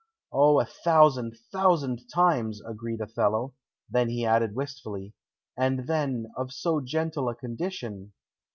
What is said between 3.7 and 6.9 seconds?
then he added wistfully: "And, then, of so